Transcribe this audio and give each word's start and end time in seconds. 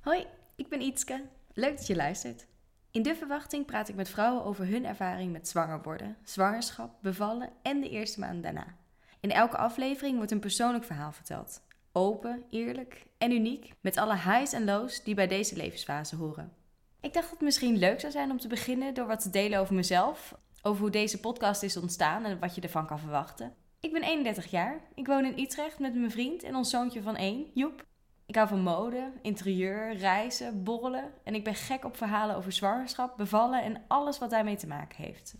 Hoi, 0.00 0.26
ik 0.56 0.68
ben 0.68 0.80
Ietske. 0.80 1.22
Leuk 1.54 1.76
dat 1.76 1.86
je 1.86 1.96
luistert. 1.96 2.46
In 2.90 3.02
de 3.02 3.14
verwachting 3.14 3.66
praat 3.66 3.88
ik 3.88 3.94
met 3.94 4.08
vrouwen 4.08 4.44
over 4.44 4.66
hun 4.66 4.86
ervaring 4.86 5.32
met 5.32 5.48
zwanger 5.48 5.82
worden, 5.82 6.16
zwangerschap, 6.24 6.94
bevallen 7.02 7.50
en 7.62 7.80
de 7.80 7.88
eerste 7.88 8.20
maand 8.20 8.42
daarna. 8.42 8.66
In 9.20 9.30
elke 9.30 9.56
aflevering 9.56 10.16
wordt 10.16 10.30
een 10.30 10.40
persoonlijk 10.40 10.84
verhaal 10.84 11.12
verteld. 11.12 11.62
Open, 11.92 12.44
eerlijk 12.50 13.06
en 13.18 13.32
uniek, 13.32 13.72
met 13.80 13.96
alle 13.96 14.14
highs 14.14 14.52
en 14.52 14.64
lows 14.64 15.04
die 15.04 15.14
bij 15.14 15.26
deze 15.26 15.56
levensfase 15.56 16.16
horen. 16.16 16.52
Ik 17.00 17.12
dacht 17.12 17.24
dat 17.24 17.34
het 17.34 17.40
misschien 17.40 17.78
leuk 17.78 18.00
zou 18.00 18.12
zijn 18.12 18.30
om 18.30 18.38
te 18.38 18.48
beginnen 18.48 18.94
door 18.94 19.06
wat 19.06 19.20
te 19.20 19.30
delen 19.30 19.58
over 19.58 19.74
mezelf, 19.74 20.34
over 20.62 20.80
hoe 20.80 20.90
deze 20.90 21.20
podcast 21.20 21.62
is 21.62 21.76
ontstaan 21.76 22.24
en 22.24 22.38
wat 22.38 22.54
je 22.54 22.60
ervan 22.60 22.86
kan 22.86 22.98
verwachten. 22.98 23.54
Ik 23.80 23.92
ben 23.92 24.02
31 24.02 24.50
jaar. 24.50 24.80
Ik 24.94 25.06
woon 25.06 25.24
in 25.24 25.38
Utrecht 25.38 25.78
met 25.78 25.94
mijn 25.94 26.10
vriend 26.10 26.42
en 26.42 26.54
ons 26.54 26.70
zoontje 26.70 27.02
van 27.02 27.16
1, 27.16 27.50
Joep. 27.54 27.88
Ik 28.30 28.36
hou 28.36 28.48
van 28.48 28.62
mode, 28.62 29.12
interieur, 29.22 29.96
reizen, 29.96 30.62
borrelen 30.62 31.12
en 31.24 31.34
ik 31.34 31.44
ben 31.44 31.54
gek 31.54 31.84
op 31.84 31.96
verhalen 31.96 32.36
over 32.36 32.52
zwangerschap, 32.52 33.16
bevallen 33.16 33.62
en 33.62 33.82
alles 33.88 34.18
wat 34.18 34.30
daarmee 34.30 34.56
te 34.56 34.66
maken 34.66 35.04
heeft. 35.04 35.34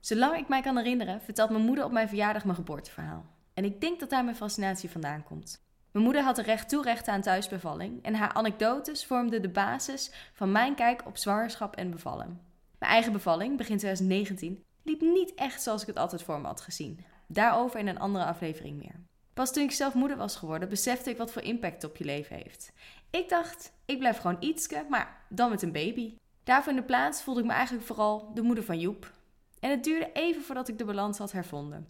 Zolang 0.00 0.36
ik 0.36 0.48
mij 0.48 0.60
kan 0.60 0.76
herinneren, 0.76 1.20
vertelt 1.20 1.50
mijn 1.50 1.64
moeder 1.64 1.84
op 1.84 1.92
mijn 1.92 2.08
verjaardag 2.08 2.44
mijn 2.44 2.56
geboorteverhaal. 2.56 3.24
En 3.52 3.64
ik 3.64 3.80
denk 3.80 4.00
dat 4.00 4.10
daar 4.10 4.24
mijn 4.24 4.36
fascinatie 4.36 4.90
vandaan 4.90 5.22
komt. 5.22 5.64
Mijn 5.90 6.04
moeder 6.04 6.22
had 6.22 6.38
er 6.38 6.44
recht 6.44 6.68
toe 6.68 7.02
aan 7.06 7.20
thuisbevalling 7.20 8.02
en 8.02 8.14
haar 8.14 8.32
anekdotes 8.32 9.06
vormden 9.06 9.42
de 9.42 9.50
basis 9.50 10.10
van 10.32 10.52
mijn 10.52 10.74
kijk 10.74 11.06
op 11.06 11.16
zwangerschap 11.16 11.76
en 11.76 11.90
bevallen. 11.90 12.40
Mijn 12.78 12.92
eigen 12.92 13.12
bevalling, 13.12 13.56
begin 13.56 13.78
2019, 13.78 14.64
liep 14.82 15.00
niet 15.00 15.34
echt 15.34 15.62
zoals 15.62 15.80
ik 15.80 15.86
het 15.86 15.98
altijd 15.98 16.22
voor 16.22 16.40
me 16.40 16.46
had 16.46 16.60
gezien. 16.60 17.04
Daarover 17.26 17.80
in 17.80 17.88
een 17.88 17.98
andere 17.98 18.24
aflevering 18.24 18.78
meer. 18.78 19.00
Pas 19.34 19.52
toen 19.52 19.62
ik 19.62 19.72
zelf 19.72 19.94
moeder 19.94 20.16
was 20.16 20.36
geworden, 20.36 20.68
besefte 20.68 21.10
ik 21.10 21.16
wat 21.16 21.32
voor 21.32 21.42
impact 21.42 21.74
het 21.74 21.90
op 21.90 21.96
je 21.96 22.04
leven 22.04 22.36
heeft. 22.36 22.72
Ik 23.10 23.28
dacht, 23.28 23.72
ik 23.84 23.98
blijf 23.98 24.18
gewoon 24.18 24.36
ietske, 24.40 24.86
maar 24.88 25.24
dan 25.28 25.50
met 25.50 25.62
een 25.62 25.72
baby. 25.72 26.14
Daarvoor 26.44 26.72
in 26.72 26.78
de 26.78 26.84
plaats 26.84 27.22
voelde 27.22 27.40
ik 27.40 27.46
me 27.46 27.52
eigenlijk 27.52 27.86
vooral 27.86 28.30
de 28.34 28.42
moeder 28.42 28.64
van 28.64 28.78
Joep. 28.78 29.12
En 29.60 29.70
het 29.70 29.84
duurde 29.84 30.10
even 30.12 30.42
voordat 30.42 30.68
ik 30.68 30.78
de 30.78 30.84
balans 30.84 31.18
had 31.18 31.32
hervonden. 31.32 31.88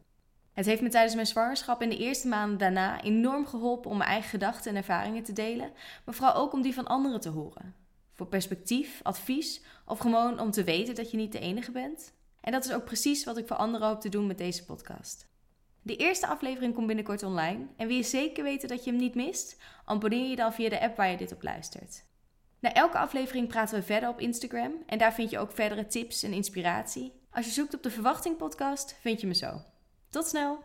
Het 0.52 0.66
heeft 0.66 0.82
me 0.82 0.88
tijdens 0.88 1.14
mijn 1.14 1.26
zwangerschap 1.26 1.80
en 1.80 1.88
de 1.88 1.96
eerste 1.96 2.28
maanden 2.28 2.58
daarna 2.58 3.02
enorm 3.02 3.46
geholpen 3.46 3.90
om 3.90 3.96
mijn 3.96 4.10
eigen 4.10 4.30
gedachten 4.30 4.70
en 4.70 4.76
ervaringen 4.76 5.22
te 5.22 5.32
delen, 5.32 5.72
maar 6.04 6.14
vooral 6.14 6.34
ook 6.34 6.52
om 6.52 6.62
die 6.62 6.74
van 6.74 6.86
anderen 6.86 7.20
te 7.20 7.28
horen. 7.28 7.74
Voor 8.12 8.26
perspectief, 8.26 9.00
advies 9.02 9.62
of 9.86 9.98
gewoon 9.98 10.40
om 10.40 10.50
te 10.50 10.64
weten 10.64 10.94
dat 10.94 11.10
je 11.10 11.16
niet 11.16 11.32
de 11.32 11.38
enige 11.38 11.70
bent. 11.70 12.12
En 12.40 12.52
dat 12.52 12.64
is 12.64 12.72
ook 12.72 12.84
precies 12.84 13.24
wat 13.24 13.36
ik 13.36 13.46
voor 13.46 13.56
anderen 13.56 13.86
hoop 13.86 14.00
te 14.00 14.08
doen 14.08 14.26
met 14.26 14.38
deze 14.38 14.64
podcast. 14.64 15.26
De 15.86 15.96
eerste 15.96 16.26
aflevering 16.26 16.74
komt 16.74 16.86
binnenkort 16.86 17.22
online 17.22 17.66
en 17.76 17.86
wil 17.86 17.96
je 17.96 18.02
zeker 18.02 18.44
weten 18.44 18.68
dat 18.68 18.84
je 18.84 18.90
hem 18.90 19.00
niet 19.00 19.14
mist? 19.14 19.60
Abonneer 19.84 20.28
je 20.28 20.36
dan 20.36 20.52
via 20.52 20.68
de 20.68 20.80
app 20.80 20.96
waar 20.96 21.10
je 21.10 21.16
dit 21.16 21.32
op 21.32 21.42
luistert. 21.42 22.04
Na 22.60 22.72
elke 22.72 22.98
aflevering 22.98 23.48
praten 23.48 23.78
we 23.78 23.84
verder 23.84 24.08
op 24.08 24.20
Instagram 24.20 24.72
en 24.86 24.98
daar 24.98 25.14
vind 25.14 25.30
je 25.30 25.38
ook 25.38 25.52
verdere 25.52 25.86
tips 25.86 26.22
en 26.22 26.32
inspiratie. 26.32 27.12
Als 27.30 27.44
je 27.44 27.52
zoekt 27.52 27.74
op 27.74 27.82
de 27.82 27.90
Verwachting 27.90 28.36
podcast, 28.36 28.96
vind 29.00 29.20
je 29.20 29.26
me 29.26 29.34
zo. 29.34 29.60
Tot 30.10 30.26
snel! 30.26 30.62